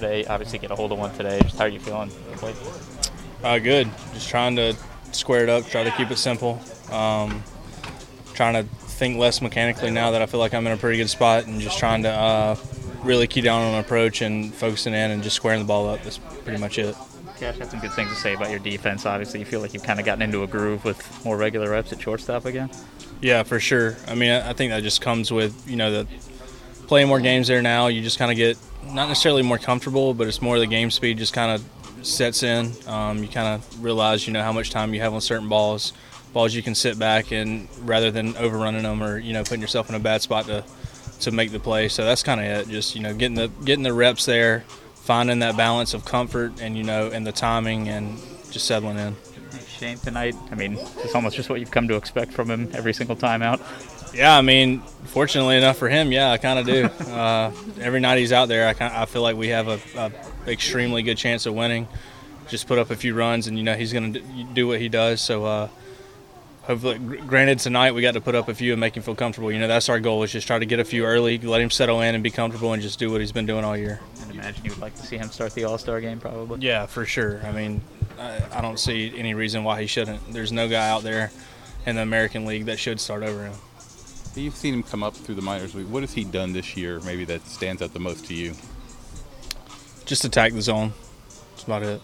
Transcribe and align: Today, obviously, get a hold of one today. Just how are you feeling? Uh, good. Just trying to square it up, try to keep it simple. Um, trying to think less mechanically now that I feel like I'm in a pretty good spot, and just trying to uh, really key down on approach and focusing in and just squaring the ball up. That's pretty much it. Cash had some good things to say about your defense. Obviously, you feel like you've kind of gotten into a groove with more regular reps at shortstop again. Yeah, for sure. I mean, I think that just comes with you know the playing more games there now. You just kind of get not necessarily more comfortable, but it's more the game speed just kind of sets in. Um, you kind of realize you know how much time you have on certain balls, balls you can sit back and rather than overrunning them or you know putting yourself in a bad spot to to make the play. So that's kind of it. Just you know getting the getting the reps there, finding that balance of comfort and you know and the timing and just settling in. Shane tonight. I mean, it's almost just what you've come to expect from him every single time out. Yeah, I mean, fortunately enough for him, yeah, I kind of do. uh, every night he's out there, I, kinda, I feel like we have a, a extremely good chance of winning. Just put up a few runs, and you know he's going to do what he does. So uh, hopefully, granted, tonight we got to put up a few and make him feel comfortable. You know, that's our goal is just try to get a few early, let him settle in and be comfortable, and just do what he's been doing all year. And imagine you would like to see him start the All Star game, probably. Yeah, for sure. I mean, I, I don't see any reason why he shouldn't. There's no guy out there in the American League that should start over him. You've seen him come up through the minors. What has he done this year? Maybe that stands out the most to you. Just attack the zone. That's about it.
Today, 0.00 0.24
obviously, 0.24 0.58
get 0.58 0.70
a 0.70 0.74
hold 0.74 0.92
of 0.92 0.98
one 0.98 1.14
today. 1.14 1.38
Just 1.42 1.58
how 1.58 1.64
are 1.64 1.68
you 1.68 1.78
feeling? 1.78 2.10
Uh, 3.44 3.58
good. 3.58 3.86
Just 4.14 4.30
trying 4.30 4.56
to 4.56 4.74
square 5.12 5.42
it 5.42 5.50
up, 5.50 5.66
try 5.66 5.84
to 5.84 5.90
keep 5.90 6.10
it 6.10 6.16
simple. 6.16 6.58
Um, 6.90 7.44
trying 8.32 8.54
to 8.54 8.62
think 8.62 9.18
less 9.18 9.42
mechanically 9.42 9.90
now 9.90 10.10
that 10.12 10.22
I 10.22 10.26
feel 10.26 10.40
like 10.40 10.54
I'm 10.54 10.66
in 10.66 10.72
a 10.72 10.78
pretty 10.78 10.96
good 10.96 11.10
spot, 11.10 11.46
and 11.46 11.60
just 11.60 11.78
trying 11.78 12.02
to 12.04 12.08
uh, 12.08 12.56
really 13.02 13.26
key 13.26 13.42
down 13.42 13.60
on 13.60 13.78
approach 13.78 14.22
and 14.22 14.54
focusing 14.54 14.94
in 14.94 15.10
and 15.10 15.22
just 15.22 15.36
squaring 15.36 15.60
the 15.60 15.66
ball 15.66 15.86
up. 15.86 16.02
That's 16.02 16.16
pretty 16.16 16.58
much 16.58 16.78
it. 16.78 16.96
Cash 17.38 17.58
had 17.58 17.70
some 17.70 17.80
good 17.80 17.92
things 17.92 18.08
to 18.08 18.16
say 18.16 18.32
about 18.32 18.48
your 18.48 18.58
defense. 18.58 19.04
Obviously, 19.04 19.40
you 19.40 19.44
feel 19.44 19.60
like 19.60 19.74
you've 19.74 19.82
kind 19.82 20.00
of 20.00 20.06
gotten 20.06 20.22
into 20.22 20.42
a 20.44 20.46
groove 20.46 20.82
with 20.82 21.24
more 21.26 21.36
regular 21.36 21.68
reps 21.68 21.92
at 21.92 22.00
shortstop 22.00 22.46
again. 22.46 22.70
Yeah, 23.20 23.42
for 23.42 23.60
sure. 23.60 23.98
I 24.08 24.14
mean, 24.14 24.30
I 24.30 24.54
think 24.54 24.72
that 24.72 24.82
just 24.82 25.02
comes 25.02 25.30
with 25.30 25.68
you 25.68 25.76
know 25.76 25.90
the 25.92 26.06
playing 26.90 27.06
more 27.06 27.20
games 27.20 27.46
there 27.46 27.62
now. 27.62 27.86
You 27.86 28.02
just 28.02 28.18
kind 28.18 28.32
of 28.32 28.36
get 28.36 28.58
not 28.92 29.06
necessarily 29.06 29.42
more 29.42 29.58
comfortable, 29.58 30.12
but 30.12 30.26
it's 30.26 30.42
more 30.42 30.58
the 30.58 30.66
game 30.66 30.90
speed 30.90 31.18
just 31.18 31.32
kind 31.32 31.52
of 31.52 32.04
sets 32.04 32.42
in. 32.42 32.72
Um, 32.88 33.22
you 33.22 33.28
kind 33.28 33.46
of 33.46 33.84
realize 33.84 34.26
you 34.26 34.32
know 34.32 34.42
how 34.42 34.50
much 34.50 34.70
time 34.70 34.92
you 34.92 35.00
have 35.00 35.14
on 35.14 35.20
certain 35.20 35.48
balls, 35.48 35.92
balls 36.32 36.52
you 36.52 36.64
can 36.64 36.74
sit 36.74 36.98
back 36.98 37.30
and 37.30 37.68
rather 37.82 38.10
than 38.10 38.36
overrunning 38.36 38.82
them 38.82 39.04
or 39.04 39.18
you 39.18 39.32
know 39.32 39.44
putting 39.44 39.60
yourself 39.60 39.88
in 39.88 39.94
a 39.94 40.00
bad 40.00 40.20
spot 40.20 40.46
to 40.46 40.64
to 41.20 41.30
make 41.30 41.52
the 41.52 41.60
play. 41.60 41.86
So 41.86 42.04
that's 42.04 42.24
kind 42.24 42.40
of 42.40 42.46
it. 42.46 42.68
Just 42.68 42.96
you 42.96 43.02
know 43.02 43.14
getting 43.14 43.36
the 43.36 43.46
getting 43.64 43.84
the 43.84 43.92
reps 43.92 44.26
there, 44.26 44.64
finding 44.96 45.38
that 45.38 45.56
balance 45.56 45.94
of 45.94 46.04
comfort 46.04 46.60
and 46.60 46.76
you 46.76 46.82
know 46.82 47.06
and 47.06 47.24
the 47.24 47.32
timing 47.32 47.88
and 47.88 48.18
just 48.50 48.66
settling 48.66 48.98
in. 48.98 49.14
Shane 49.68 49.96
tonight. 49.98 50.34
I 50.50 50.56
mean, 50.56 50.76
it's 51.04 51.14
almost 51.14 51.36
just 51.36 51.48
what 51.50 51.60
you've 51.60 51.70
come 51.70 51.86
to 51.86 51.94
expect 51.94 52.32
from 52.32 52.50
him 52.50 52.68
every 52.74 52.92
single 52.92 53.14
time 53.14 53.42
out. 53.42 53.60
Yeah, 54.12 54.36
I 54.36 54.42
mean, 54.42 54.80
fortunately 55.06 55.56
enough 55.56 55.76
for 55.76 55.88
him, 55.88 56.12
yeah, 56.12 56.30
I 56.30 56.38
kind 56.38 56.58
of 56.58 56.66
do. 56.66 56.84
uh, 57.12 57.52
every 57.80 58.00
night 58.00 58.18
he's 58.18 58.32
out 58.32 58.48
there, 58.48 58.68
I, 58.68 58.74
kinda, 58.74 58.98
I 58.98 59.06
feel 59.06 59.22
like 59.22 59.36
we 59.36 59.48
have 59.48 59.68
a, 59.68 59.80
a 59.96 60.50
extremely 60.50 61.02
good 61.02 61.16
chance 61.16 61.46
of 61.46 61.54
winning. 61.54 61.86
Just 62.48 62.66
put 62.66 62.78
up 62.78 62.90
a 62.90 62.96
few 62.96 63.14
runs, 63.14 63.46
and 63.46 63.56
you 63.56 63.62
know 63.62 63.74
he's 63.74 63.92
going 63.92 64.14
to 64.14 64.20
do 64.52 64.66
what 64.66 64.80
he 64.80 64.88
does. 64.88 65.20
So 65.20 65.44
uh, 65.44 65.68
hopefully, 66.62 66.98
granted, 66.98 67.60
tonight 67.60 67.92
we 67.92 68.02
got 68.02 68.14
to 68.14 68.20
put 68.20 68.34
up 68.34 68.48
a 68.48 68.54
few 68.54 68.72
and 68.72 68.80
make 68.80 68.96
him 68.96 69.04
feel 69.04 69.14
comfortable. 69.14 69.52
You 69.52 69.60
know, 69.60 69.68
that's 69.68 69.88
our 69.88 70.00
goal 70.00 70.24
is 70.24 70.32
just 70.32 70.48
try 70.48 70.58
to 70.58 70.66
get 70.66 70.80
a 70.80 70.84
few 70.84 71.04
early, 71.04 71.38
let 71.38 71.60
him 71.60 71.70
settle 71.70 72.00
in 72.00 72.14
and 72.14 72.24
be 72.24 72.30
comfortable, 72.30 72.72
and 72.72 72.82
just 72.82 72.98
do 72.98 73.10
what 73.10 73.20
he's 73.20 73.30
been 73.30 73.46
doing 73.46 73.64
all 73.64 73.76
year. 73.76 74.00
And 74.22 74.32
imagine 74.32 74.64
you 74.64 74.72
would 74.72 74.80
like 74.80 74.96
to 74.96 75.06
see 75.06 75.16
him 75.16 75.30
start 75.30 75.54
the 75.54 75.64
All 75.64 75.78
Star 75.78 76.00
game, 76.00 76.18
probably. 76.18 76.60
Yeah, 76.60 76.86
for 76.86 77.06
sure. 77.06 77.40
I 77.46 77.52
mean, 77.52 77.80
I, 78.18 78.40
I 78.52 78.60
don't 78.60 78.80
see 78.80 79.12
any 79.16 79.34
reason 79.34 79.62
why 79.62 79.80
he 79.80 79.86
shouldn't. 79.86 80.32
There's 80.32 80.50
no 80.50 80.68
guy 80.68 80.88
out 80.88 81.04
there 81.04 81.30
in 81.86 81.94
the 81.94 82.02
American 82.02 82.46
League 82.46 82.64
that 82.64 82.80
should 82.80 82.98
start 82.98 83.22
over 83.22 83.44
him. 83.44 83.54
You've 84.40 84.56
seen 84.56 84.72
him 84.72 84.82
come 84.82 85.02
up 85.02 85.14
through 85.14 85.34
the 85.34 85.42
minors. 85.42 85.74
What 85.74 86.02
has 86.02 86.14
he 86.14 86.24
done 86.24 86.52
this 86.52 86.76
year? 86.76 86.98
Maybe 87.00 87.24
that 87.26 87.46
stands 87.46 87.82
out 87.82 87.92
the 87.92 88.00
most 88.00 88.24
to 88.26 88.34
you. 88.34 88.54
Just 90.06 90.24
attack 90.24 90.54
the 90.54 90.62
zone. 90.62 90.92
That's 91.50 91.64
about 91.64 91.82
it. 91.82 92.00